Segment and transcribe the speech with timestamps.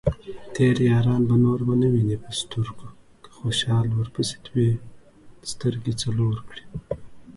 [0.55, 2.87] تېر ياران به نور ؤنه وينې په سترګو،
[3.23, 4.71] که خوشال ورپسې دوې